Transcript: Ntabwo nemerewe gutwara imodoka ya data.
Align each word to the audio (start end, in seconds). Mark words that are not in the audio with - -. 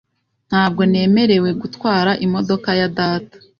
Ntabwo 0.49 0.81
nemerewe 0.91 1.49
gutwara 1.61 2.11
imodoka 2.25 2.69
ya 2.79 2.87
data. 2.97 3.35